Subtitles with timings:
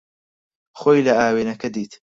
[0.79, 1.91] خۆی لە ئاوێنەکە دیت.